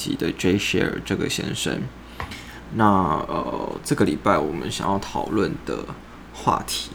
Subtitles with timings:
[0.00, 1.82] 欢迎大家收听，今天是第三集的 J Share 这个先生。
[2.74, 2.86] 那
[3.28, 5.84] 呃，这个礼拜我们想要讨论的
[6.32, 6.90] 话题，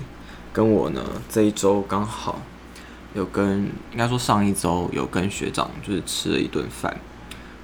[0.51, 2.41] 跟我呢这一周刚好
[3.13, 6.97] 有跟，应该说上一周有跟学长就是吃了一顿饭，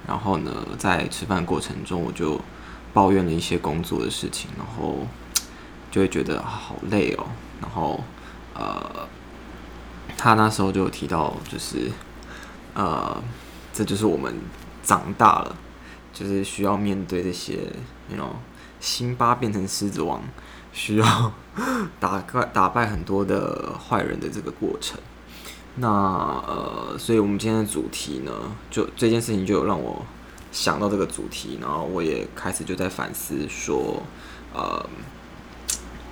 [0.06, 2.40] 然后呢在吃饭过程中我就
[2.92, 5.06] 抱怨了一些工作的事情，然后
[5.90, 7.26] 就会觉得好累哦，
[7.60, 8.04] 然后
[8.54, 9.08] 呃。
[10.14, 11.90] 他那时候就有提到，就是，
[12.74, 13.20] 呃，
[13.72, 14.32] 这就是我们
[14.82, 15.56] 长大了，
[16.12, 17.58] 就是需要面对这些，
[18.08, 18.40] 你知道，
[18.80, 20.22] 辛巴变成狮子王，
[20.72, 21.32] 需要
[22.00, 24.98] 打败打败很多的坏人的这个过程。
[25.76, 28.32] 那呃，所以我们今天的主题呢，
[28.70, 30.04] 就这件事情就有让我
[30.50, 34.02] 想到这个主题，然后我也开始就在反思说，
[34.52, 34.84] 呃，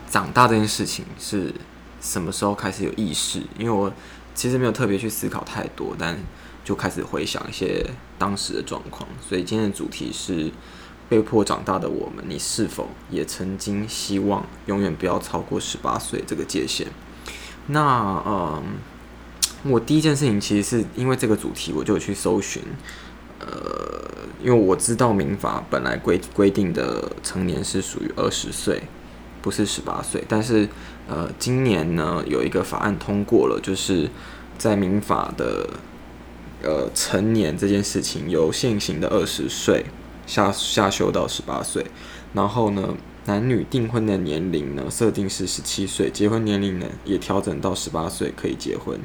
[0.08, 1.54] 长大这件事情是。
[2.02, 3.42] 什么时候开始有意识？
[3.58, 3.92] 因为我
[4.34, 6.16] 其实没有特别去思考太多，但
[6.70, 7.84] 就开始回想一些
[8.16, 9.08] 当时的状况。
[9.28, 10.48] 所以今天的主题是
[11.08, 16.86] 被迫长大的我们，你是否也曾经希望永远不要超过十八岁这个界限？
[17.66, 18.62] 那嗯，
[19.64, 22.62] 我第一件事情其实是因为这个主题，我就去搜寻。
[23.40, 23.48] 呃，
[24.40, 28.80] 因为我知道民法本来规规定的成年是属于二十岁。
[29.42, 30.68] 不是十八岁，但是
[31.08, 34.06] 呃，今年呢有一个法案通过了，就是
[34.58, 35.66] 在民法的
[36.62, 39.84] 呃成年这件事情，由现行的二十岁
[40.26, 41.86] 下下修到十八岁，
[42.34, 42.94] 然后呢，
[43.26, 48.98] 男女订婚的年龄呢设定是十七岁，结婚年龄呢也调整到十八岁可以结婚。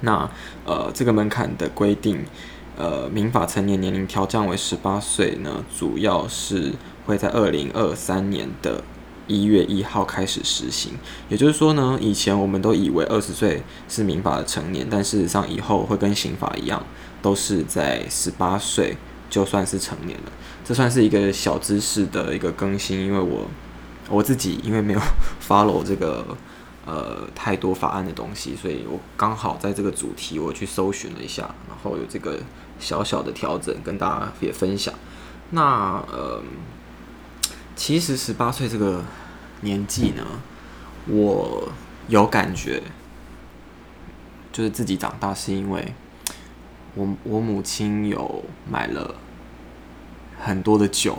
[0.00, 0.30] 那
[0.64, 2.24] 呃这个门槛的规定，
[2.76, 6.72] 呃民法成年年龄调降为十八岁呢，主要是
[7.06, 8.82] 会在二零二三年的。
[9.28, 10.92] 一月一号开始实行，
[11.28, 16.82] 也就是说呢，以前我们都以为二十岁是民法的成年，但事实上以后会跟刑法一样，
[17.22, 18.96] 都是在十八岁
[19.30, 20.32] 就算是成年了。
[20.64, 23.46] 这算是一个小知识的一个更新，因为我
[24.08, 25.00] 我自己因为没有
[25.46, 26.26] follow 这个
[26.86, 32.38] 呃太多法案的东西，所以我刚好在这个主题我去搜寻了一下，然后有这个
[32.80, 34.94] 小小的调整跟大家也分享。
[35.50, 36.42] 那呃。
[37.78, 39.04] 其实十八岁这个
[39.60, 40.24] 年纪呢，
[41.06, 41.70] 我
[42.08, 42.82] 有感觉，
[44.52, 45.94] 就是自己长大是因为
[46.96, 49.14] 我我母亲有买了
[50.40, 51.16] 很多的酒，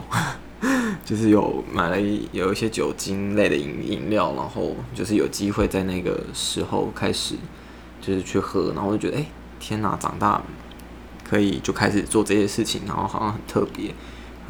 [1.02, 1.98] 就是有买了
[2.30, 7.36] 有一些酒精类的饮饮料，然后就是有机会在那个时候开始
[8.02, 9.24] 就是去喝，然后我就觉得哎
[9.58, 10.42] 天哪，长大
[11.24, 13.94] 可以就开始做这些事情，然后好像很特别，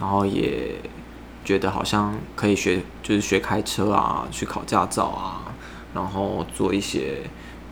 [0.00, 0.74] 然后也。
[1.42, 5.52] 觉得好像可以学，就是学开车啊，去考驾照啊，
[5.94, 7.22] 然后做一些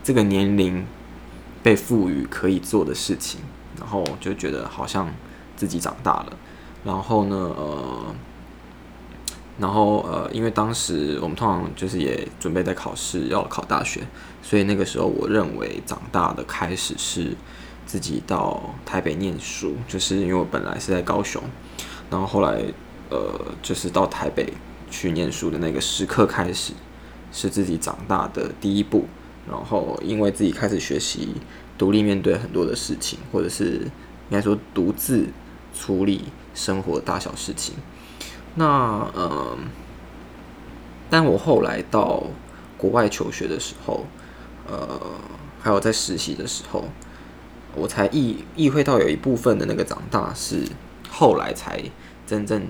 [0.02, 0.86] 这个年龄
[1.62, 3.40] 被赋予可以做的事情，
[3.78, 5.12] 然后就觉得好像
[5.54, 6.32] 自己长大了。
[6.82, 8.14] 然后呢，呃，
[9.58, 14.00] 然后呃，因为当时我们通常就是也准备在考试，要考大学，
[14.42, 17.36] 所以那个时候我认为长大的开始是
[17.84, 21.42] 自己到台北念书，就是因为我本来是在高雄，
[22.10, 22.64] 然后后来。
[23.10, 24.52] 呃，就是到台北
[24.90, 26.72] 去念书的那个时刻开始，
[27.32, 29.06] 是自己长大的第一步。
[29.50, 31.30] 然后，因为自己开始学习
[31.78, 33.80] 独立面对很多的事情，或者是
[34.28, 35.26] 应该说独自
[35.74, 36.24] 处理
[36.54, 37.74] 生活大小事情。
[38.56, 38.66] 那
[39.14, 39.56] 呃，
[41.08, 42.24] 但我后来到
[42.76, 44.04] 国外求学的时候，
[44.68, 45.00] 呃，
[45.60, 46.84] 还有在实习的时候，
[47.74, 50.62] 我才意意会到有一部分的那个长大是
[51.08, 51.82] 后来才
[52.26, 52.66] 真正。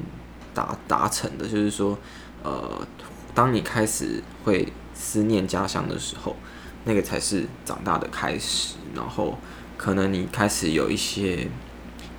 [0.55, 1.99] 达达成的，就是说，
[2.43, 2.87] 呃，
[3.35, 6.37] 当你开始会思念家乡的时候，
[6.85, 8.75] 那个才是长大的开始。
[8.95, 9.39] 然后，
[9.77, 11.49] 可能你开始有一些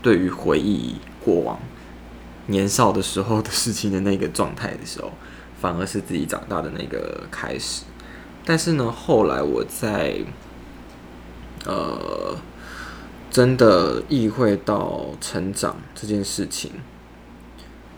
[0.02, 1.60] 对于回忆过往
[2.48, 5.12] 年少的时候的事情的那个状态的时候，
[5.60, 7.84] 反而是自己长大的那个开始。
[8.46, 10.16] 但是呢，后来我在
[11.66, 12.38] 呃，
[13.30, 16.72] 真的意会到成长这件事情。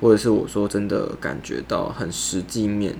[0.02, 2.96] 或者是我说真的感觉到很实际面，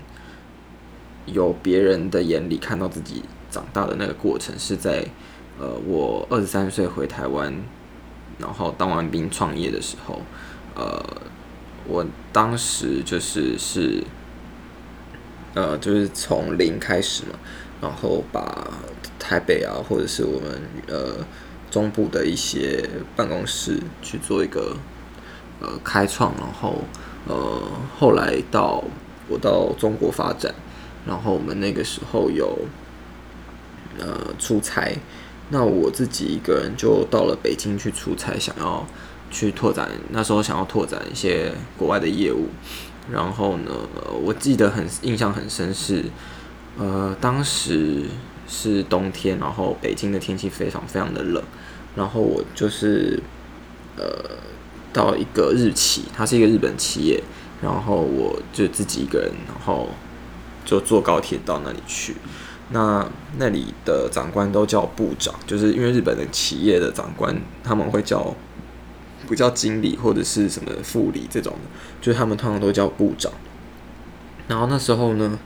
[1.26, 5.04] 有别人的眼里看到自己长大的那个过程，是在
[5.60, 7.52] 呃我二十三岁回台湾，
[8.38, 10.22] 然后当完兵创业的时候，
[10.76, 11.04] 呃，
[11.88, 14.04] 我当时就是是，
[15.56, 17.40] 呃，就是从零开始嘛，
[17.82, 18.72] 然后把
[19.18, 21.26] 台北啊，或者是我们呃
[21.72, 24.78] 中部的一些办公室去做一个。
[25.62, 26.84] 呃，开创，然后
[27.28, 27.62] 呃，
[27.98, 28.84] 后来到
[29.28, 30.54] 我到中国发展，
[31.06, 32.58] 然后我们那个时候有
[34.00, 34.98] 呃出差，
[35.50, 38.86] 那我自己一个人就到了北京去出差，想要
[39.30, 42.48] 去拓展，那时候想要拓展一些国外的业务。
[43.12, 43.72] 然后呢，
[44.24, 46.06] 我记得很印象很深是，
[46.78, 48.06] 呃，当时
[48.48, 51.44] 是冬天，然后北京的天气非常非常的冷，
[51.96, 53.22] 然后我就是
[53.98, 54.06] 呃
[54.94, 57.22] 到一个日企，它是一个日本企业，
[57.62, 59.90] 然后我就自己一个人，然后
[60.66, 62.16] 就坐高铁到那里去。
[62.74, 63.06] 那
[63.38, 68.34] 那里的长官都叫部长，就是因为日本的企业的长官他们会叫
[69.28, 71.70] 不叫经理或者是什么副理这种的，
[72.02, 73.32] 就是他们通常都叫部长。
[74.48, 75.38] 然后那时候呢，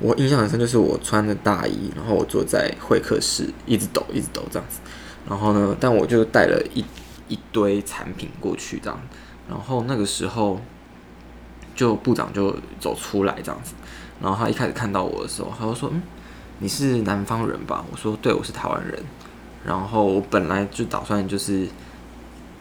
[0.00, 4.80] 我印象很深，就是我穿着大衣，然后我坐在会客室，一直抖一直抖这样子。
[5.28, 6.84] 然后呢，但我就带了一
[7.28, 8.98] 一堆产品过去这样。
[9.48, 10.60] 然后那个时候，
[11.74, 13.74] 就部长就走出来这样子。
[14.20, 16.02] 然后他一开始看到我的时候，他就说：“嗯。”
[16.60, 17.84] 你是南方人吧？
[17.88, 19.00] 我说对，我是台湾人。
[19.64, 21.64] 然后我本来就打算就是，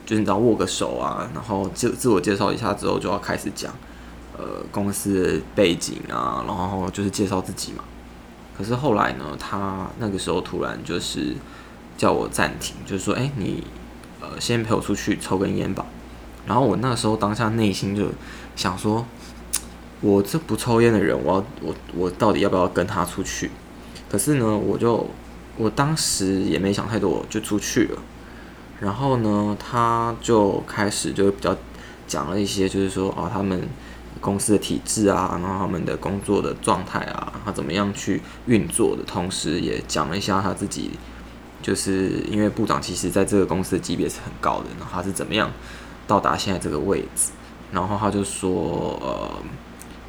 [0.06, 3.74] 就是你知道握个手啊，然后自自我介绍一下之后就要开始讲，
[4.38, 7.84] 呃，公司的背景啊，然后就是介绍自己嘛。
[8.56, 11.34] 可是后来呢，他那个时候突然就是
[11.98, 13.64] 叫我暂停，就是说，哎，你
[14.22, 15.86] 呃先陪我出去抽根烟吧。
[16.46, 18.10] 然后我那时候当下内心就
[18.56, 19.06] 想说，
[20.02, 23.52] 我这不抽烟的人，我要我我到底要不要跟他出去？
[24.10, 25.10] 可是呢，我就
[25.58, 28.02] 我当时也没想太多，就出去了。
[28.80, 31.58] 然后呢，他就开始就比较
[32.08, 33.68] 讲了一些，就是说哦，他们
[34.22, 40.92] 公司的体制啊，然后他们的工作的状态啊，他怎么样去运作的，同时也讲了一下他自己，
[41.62, 45.52] 就是因为部长其实在这个公司的级别是很高的，然后他是怎么样
[46.08, 47.32] 到达现在这个位置。
[47.72, 49.32] 然后他就说，呃，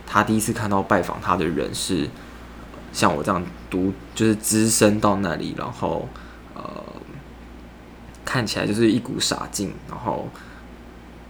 [0.06, 2.08] 他第一次看到拜访他的人是。
[2.90, 6.08] 像我这样读，就是资深到那里，然后
[6.54, 6.82] 呃，
[8.24, 10.26] 看起来就是一股傻劲，然后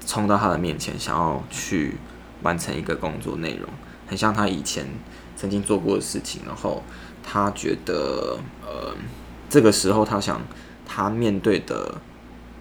[0.06, 1.96] 冲到他的面前，想要去
[2.42, 3.68] 完成一个工作内容，
[4.06, 4.86] 很像他以前
[5.36, 6.42] 曾经做过的事情。
[6.46, 6.80] 然后
[7.24, 8.94] 他觉得，呃，
[9.48, 10.40] 这个时候他想，
[10.86, 11.94] 他面对的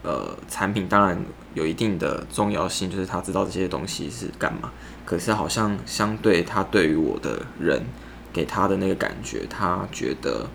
[0.03, 1.23] 呃产品当然
[1.53, 4.71] 有一定的重要性，就是他知道这些东西是干嘛。
[5.05, 7.85] 可是好像相对他对于我的人。
[8.33, 10.47] 给他的那个感觉，他觉得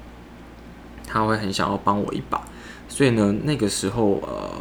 [1.05, 2.41] 他会很想要帮我一把，
[2.89, 4.53] 所以呢，那个时候呃，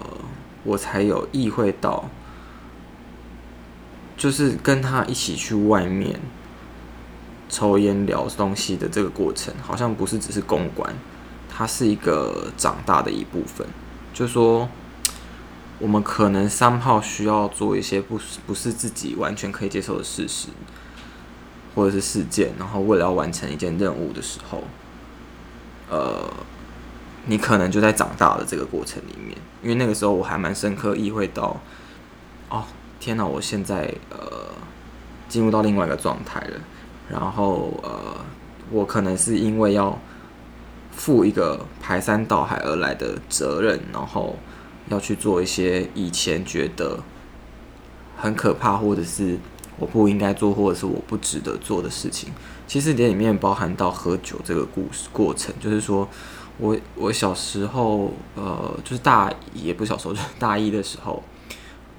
[0.63, 2.09] 我才有意会到，
[4.17, 6.19] 就是跟他一起去外面
[7.47, 10.91] 抽烟聊东西的这个过程，好像不是只是公关，
[11.51, 13.67] 它是一个长大的一部分。
[14.13, 14.69] 就说，
[15.79, 20.47] 我们可能三号需要做一些不不是自己完全可以接受的事实。
[21.73, 24.61] 或者是事件，然后为了要完成一件任务的时候，
[25.89, 26.29] 呃，
[27.27, 31.61] 你可能就在长大的这个过程里面，因为那个时候我还蛮深刻意会到，
[32.49, 32.65] 哦，
[32.99, 34.19] 天哪，我现在呃
[35.29, 36.59] 进入到另外一个状态了，
[37.09, 38.17] 然后呃，
[38.69, 39.97] 我可能是因为要
[41.01, 44.35] 负一个排山倒海而来的责任，然后
[44.89, 46.99] 要去做一些以前觉得
[48.15, 49.39] 很可怕或者是。
[49.79, 52.29] 我不应该做，或者是我不值得做的事情，
[52.67, 55.51] 其实这里面包含到喝酒这个故事过程。
[55.59, 56.07] 就是说
[56.59, 61.23] 我我小时候，呃，就是大也不小时候，就是大一的时候，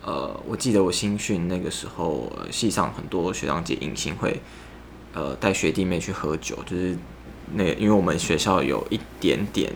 [0.04, 4.40] 呃，我记得我新训那个时候，系上很多学长姐迎新会，
[5.12, 6.96] 呃，带学弟妹去喝酒，就是
[7.54, 9.72] 那，因为我们学校有一点点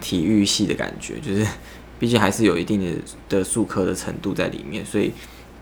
[0.00, 1.46] 体育系的感觉，就是
[1.98, 5.12] 毕竟还是有一定的的术科的程度在里面，所以。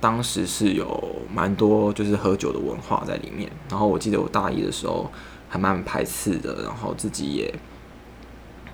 [0.00, 5.10] 当时是有蛮多就是喝酒的文化在里面，然后我记得我大一的时候
[5.48, 7.52] 还蛮排斥的，然后自己也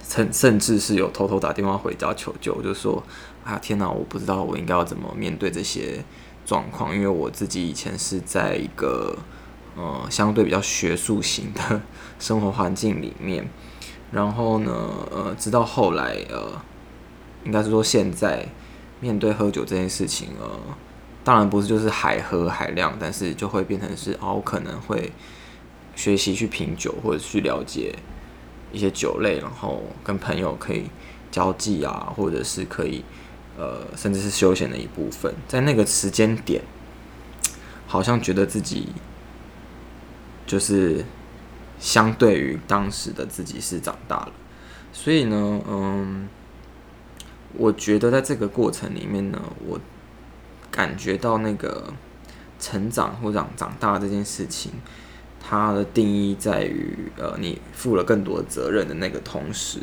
[0.06, 3.02] 甚甚至是有偷偷打电话回家求救，就说
[3.42, 6.04] 啊天哪，我不知道我应该要怎么面对这些
[6.44, 9.16] 状况，因为我自己以前是在一个
[9.76, 11.80] 呃相对比较学术型的
[12.18, 13.48] 生活环境里面，
[14.12, 14.72] 然后呢
[15.10, 16.60] 呃直到后来呃
[17.44, 18.46] 应该是说现在
[19.00, 20.58] 面对喝酒这件事情呃。
[21.26, 25.10] 当然不是就是海喝海量，但是就会变成是哦，可能会
[25.96, 27.94] 学习去品酒，或者去了解
[28.70, 30.84] 一些酒类，然后跟朋友可以
[31.30, 33.02] 交际啊，或者是可以
[33.56, 35.34] 呃，甚至是休闲的一部分。
[35.48, 36.60] 在那个时间点，
[37.86, 38.88] 好像觉得自己
[40.46, 41.04] 就是
[41.78, 44.32] 相对于当时的自己是长大了，
[44.92, 46.28] 所以呢，嗯，
[47.54, 49.80] 我觉得在这个过程里面呢，我。
[50.70, 51.94] 感觉到那个
[52.58, 54.72] 成长或长长大这件事情，
[55.40, 59.78] 它的定义在于，呃，你负了更多的责任的那个同时，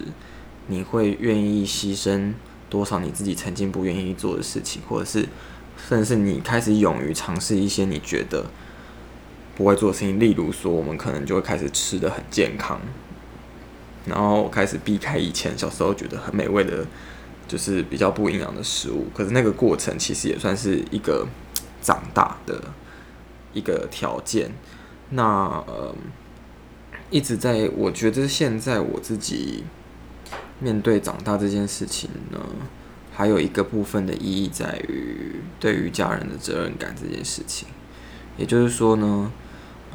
[0.67, 2.33] 你会愿意牺牲
[2.69, 5.29] 多少你自己曾经不愿意做的事情，或者是
[5.87, 8.47] 甚至是你开始勇于尝试一些你觉得
[9.55, 10.19] 不会做的事情。
[10.19, 12.79] 例如说，我们可能就会开始吃的很健康，
[14.05, 16.85] 然后开始避开以前小时候觉得很美味的，
[17.47, 19.07] 就是比较不营养的食物。
[19.13, 21.27] 可是那个过程其实也算是一个
[21.81, 22.61] 长大的
[23.53, 24.51] 一个条件。
[25.09, 25.23] 那
[25.67, 25.95] 呃。
[27.09, 29.65] 一直在，我觉得现在我自己
[30.59, 32.39] 面对长大这件事情呢，
[33.11, 37.67] 还有一个部分的意义在于对于家人的责任感这件事情。
[38.37, 39.31] 也就是说呢，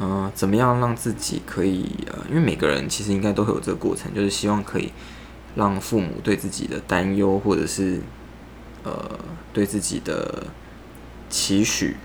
[0.00, 4.92] 嗯、怎么样让自己可以呃，因为每个人其实应该都会有这个过程，就是希望可以
[5.54, 8.00] 让父母对自己的担忧或者是
[8.84, 9.18] 呃
[9.52, 10.46] 对自己的
[11.28, 11.96] 期许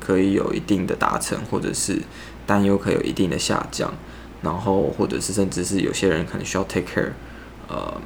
[0.00, 2.02] 可以有一定的达成，或者是
[2.46, 3.92] 担忧可以有一定的下降。
[4.42, 7.10] 然后，或者是甚至是有些人可能需要 take care，
[7.68, 8.00] 呃，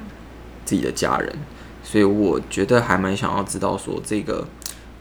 [0.65, 1.35] 自己的家人，
[1.83, 4.47] 所以我觉得还蛮想要知道说，这个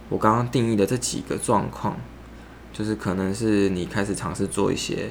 [0.09, 1.97] 我刚刚定义的这几个状况，
[2.73, 5.11] 就是可能是你开始尝试做一些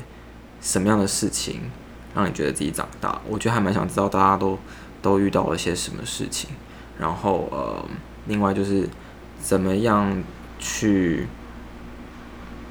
[0.62, 1.62] 什么样的事情，
[2.16, 3.22] 让你觉得自己长大。
[3.28, 4.58] 我觉得还蛮想知道大家都
[5.02, 6.50] 都遇到了些什么事情，
[6.98, 7.86] 然后呃，
[8.28, 8.88] 另外就是
[9.42, 10.24] 怎么样
[10.58, 11.28] 去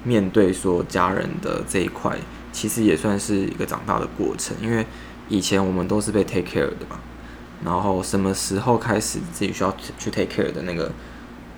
[0.04, 2.18] 面对说家人的这一块。
[2.50, 4.84] 其实也算是一个长大的过程，因为
[5.28, 6.98] 以前我们都是被 take care 的嘛，
[7.62, 10.90] 然后什么时候开始自己需要去 take care 的那个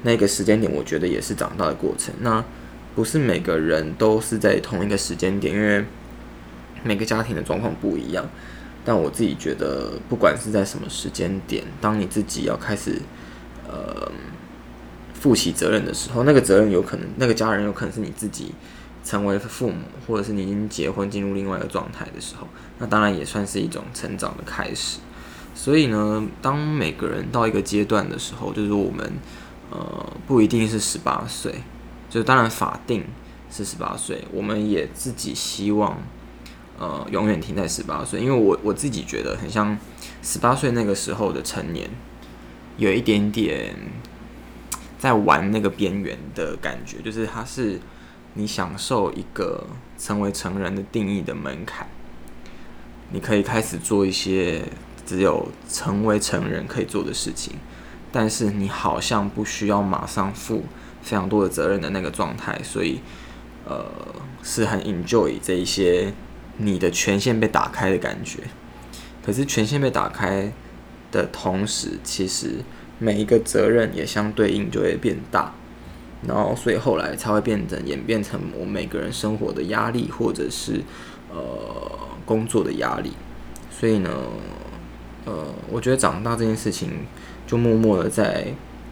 [0.03, 2.13] 那个时间点，我觉得也是长大的过程。
[2.21, 2.45] 那
[2.95, 5.85] 不是每个人都是在同一个时间点，因为
[6.83, 8.25] 每个家庭的状况不一样。
[8.85, 13.01] 但我自己觉得，不管是在什么时间点，当你自己要开始
[13.69, 14.11] 呃
[15.15, 18.53] 负起责任的时候，那个责任有可能，那个家人有可能是你自己。
[19.03, 22.47] 成为父母，或者是你已经结婚进入另外一个状态的时候，
[22.79, 24.99] 那当然也算是一种成长的开始。
[25.55, 29.11] 所以呢，当每个人到一个阶段的时候，就是我们
[29.71, 31.63] 呃不一定是十八岁，
[32.11, 33.05] 就当然法定
[33.51, 35.97] 是十八岁，我们也自己希望
[36.79, 39.79] 呃永远停在十八岁，因为我我自己觉得很像
[40.23, 41.89] 十八岁那个时候的成年，
[42.77, 43.75] 有一点点
[44.99, 47.81] 在玩那个边缘的感觉，就是它是。
[48.35, 49.67] 你享受一个
[49.99, 51.89] 成为成人的定义的门槛，
[53.11, 54.63] 你可以开始做一些
[55.05, 57.55] 只有成为成人可以做的事情，
[58.13, 60.63] 但是你好像不需要马上付
[61.03, 63.01] 非常多的责任的那个状态，所以
[63.67, 63.87] 呃
[64.43, 66.13] 是很 enjoy 这一些
[66.57, 68.41] 你的权限被打开的感觉。
[69.25, 70.53] 可是权限被打开
[71.13, 72.57] 的同时，其实
[72.99, 75.53] 每一个责任也相对应就会变大。
[76.27, 80.83] 然后，所以后来才会变成演变成我们每个人生活的压力，或者是
[81.33, 81.41] 呃
[82.27, 83.13] 工作的压力。
[83.71, 84.11] 所以呢，
[85.25, 86.91] 呃，我觉得长大这件事情，
[87.47, 88.49] 就默默的在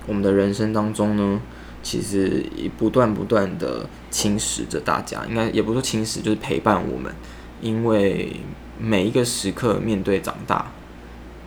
[0.06, 1.40] 我们的人生当中呢，
[1.82, 5.24] 其实也不断不断的侵蚀着大家。
[5.26, 7.12] 应该也不是说侵蚀，就是陪伴我们。
[7.60, 8.36] 因为
[8.78, 10.70] 每一个时刻面对长大，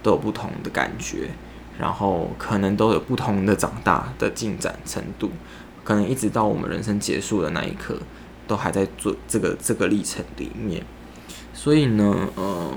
[0.04, 1.30] 都有不同的感觉，
[1.80, 5.32] 然后可能都有不同的长大的进展程度。
[5.84, 7.98] 可能一直到我们人生结束的那一刻，
[8.48, 10.84] 都还在做这个这个历程里面。
[11.54, 12.72] 所以呢，呃，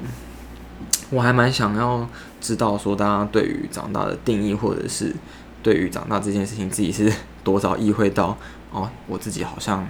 [1.10, 2.08] 我还蛮想要
[2.40, 5.14] 知道说，大家对于长大的定义，或者是
[5.62, 7.12] 对于长大这件事情，自己是
[7.44, 8.36] 多少意会到
[8.72, 9.86] 哦，我自己好像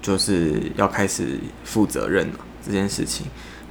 [0.00, 3.26] 就是要开始负责任了这件事情。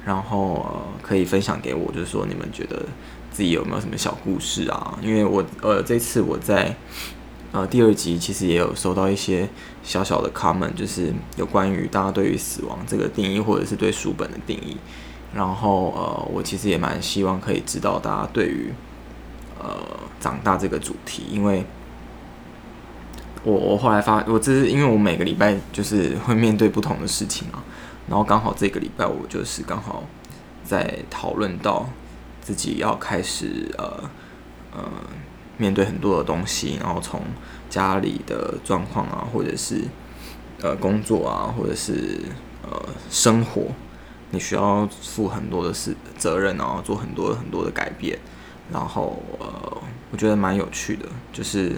[0.06, 2.82] 然后呃，可以分享给我，就是说你们觉得
[3.30, 4.98] 自己有没有什么小故事啊？
[5.02, 6.74] 因为我呃，这次我在。
[7.54, 9.46] 呃，第二集其实也有收到一些
[9.82, 14.74] 小小的 comment，就是有关于大家对于死亡这个定义，或者是对书本的定义。
[15.34, 18.72] 然后呃，我其实也蛮希望可以知道大家对于
[19.58, 19.76] 呃
[20.20, 21.64] 长大这个主题，因为
[23.44, 27.62] 我我后来发，我这是因为我每个礼拜就是会面对不同的事情啊，
[28.08, 30.04] 然后刚好这个礼拜我就是刚好
[30.64, 31.88] 在讨论到
[32.40, 34.10] 自己要开始呃
[34.74, 34.82] 呃。
[35.58, 37.20] 面对很多的东西，然后从
[37.68, 39.82] 家里的状况啊，或者是
[40.60, 42.18] 呃工作啊，或者是
[42.62, 43.66] 呃生活，
[44.30, 48.18] 你需要负很多的事责任，然后做很多很多的改变，
[48.72, 51.72] 然后呃，我觉得蛮有趣的，就是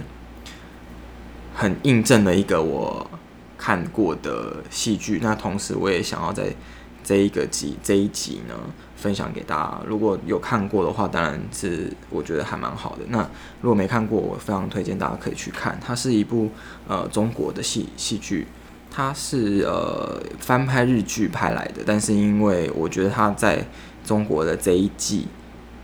[1.55, 3.11] 很印证了一个我
[3.59, 5.19] 看过的戏剧。
[5.23, 6.55] 那同时，我也想要在
[7.03, 8.55] 这一个集这一集呢。
[8.97, 13.03] 分享给大家，如果有看过的话，当然是我觉得还蛮好的。
[13.09, 13.19] 那
[13.61, 15.79] 如果没看过，我非常推荐大家可以去看。
[15.85, 16.49] 它是一部
[16.89, 18.47] 呃中国的戏戏剧，
[18.91, 23.67] 它是呃翻拍日剧拍来的，但是因为我觉得它在
[24.07, 25.27] 中国的这一季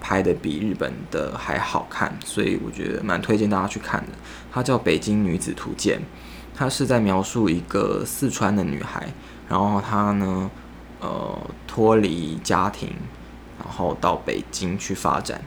[0.01, 4.13] 拍的比日本的还好看，所以我觉得蛮推荐大家去看的。
[4.51, 5.99] 它叫《北京女子图鉴》，
[6.57, 9.09] 它是在描述一个四川的女孩，
[9.49, 10.51] 然后她呢，
[11.01, 12.89] 呃，脱离家庭，
[13.59, 15.41] 然后到北京去发展。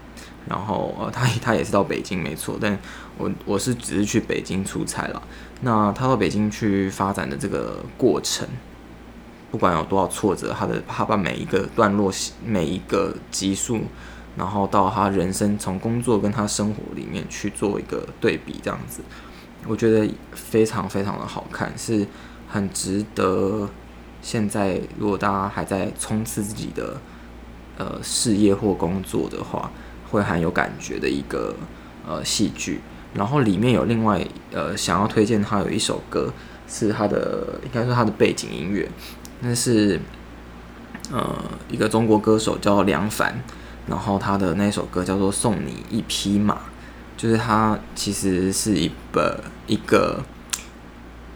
[0.48, 2.78] 然后呃，她她也是到北京没错，但
[3.18, 5.22] 我我是只是去北京出差了。
[5.62, 8.48] 那她到北京去发展的这个过程。
[9.52, 12.12] 不管有多少挫折，他的他把每一个段落、
[12.44, 13.82] 每一个集数，
[14.38, 19.02] 然后到他人生从工作跟他生活里面去做一个对比，这样子，
[19.68, 22.08] 我觉得非常非常的好看，是
[22.48, 23.70] 很值得。
[24.22, 27.02] 现在如果大家还在冲刺自己的
[27.78, 29.70] 呃事业或工作的话，
[30.10, 31.54] 会很有感觉的一个
[32.08, 32.80] 呃戏剧。
[33.14, 36.34] 然后里面有另外呃想要推荐他有一首歌，
[36.68, 38.90] 是他的应该说他的背景音乐。
[39.42, 40.00] 那是，
[41.12, 41.36] 呃，
[41.70, 43.44] 一个中国歌手叫梁凡，
[43.88, 46.56] 然后他的那首歌叫做《送你一匹马》，
[47.18, 50.24] 就是他其实是一本一个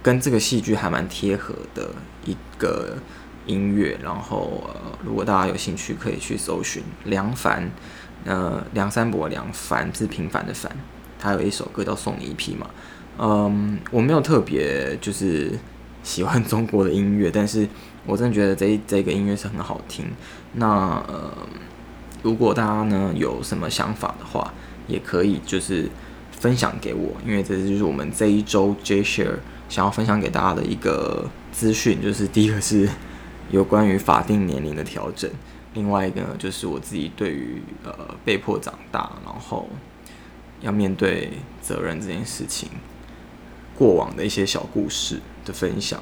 [0.01, 1.89] 跟这个戏剧还蛮贴合的
[2.25, 2.97] 一个
[3.45, 4.69] 音乐，然后，
[5.03, 7.69] 如果大家有兴趣，可以去搜寻梁凡，
[8.25, 10.71] 呃，梁山伯梁凡是平凡的凡，
[11.19, 12.65] 他有一首歌叫《送你一匹马》，
[13.19, 15.51] 嗯，我没有特别就是
[16.03, 17.67] 喜欢中国的音乐，但是。
[18.09, 20.05] 我真的觉得这这个音乐是很好听。
[20.53, 20.65] 那
[21.09, 21.29] 呃，
[22.23, 24.53] 如果大家呢有什么想法的话，
[24.87, 25.89] 也可以就是
[26.31, 29.37] 分享给我，因为这就是我们这一周 J Share
[29.69, 32.01] 想要分享给大家的一个资讯。
[32.01, 32.89] 就是第一个是
[33.51, 35.29] 有关于法定年龄的调整，
[35.73, 37.93] 另外一个呢就是我自己对于呃
[38.25, 39.67] 被迫长大，然后
[40.61, 42.69] 要面对责任这件事情，
[43.77, 46.01] 过往的一些小故事的分享。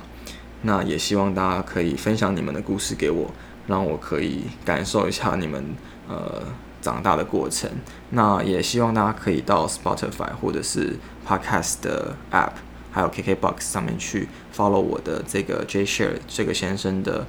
[0.62, 3.32] 那也希望大家可以分享你们的故事给我，
[3.68, 5.76] 让我可以感受一下你们
[6.08, 6.42] 呃
[6.82, 7.70] 长大的过程。
[8.12, 10.98] 那也希望大家可以到 Spotify 或者是
[11.28, 12.52] Podcast 的 App，
[12.92, 17.26] 还有 KKBox 上面去 follow 我的这个 J Share 这个先生的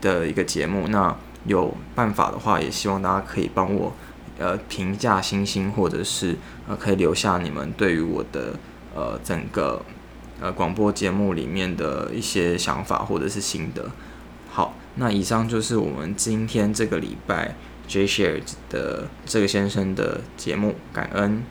[0.00, 0.88] 的一个节目。
[0.88, 1.16] 那
[1.46, 3.92] 有办法的话，也希望大家可以帮我
[4.38, 6.36] 呃评价星星，或者是
[6.68, 8.54] 呃可以留下你们对于我的
[8.94, 9.82] 呃整个。
[10.40, 13.88] 呃，广播节目里面的一些想法或者是心得。
[14.96, 17.54] 那以上就是我们今天这个礼拜
[17.88, 21.42] J Share 的这个先生的节目，感恩。